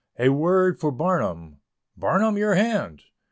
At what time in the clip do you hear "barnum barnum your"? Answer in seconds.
0.91-2.55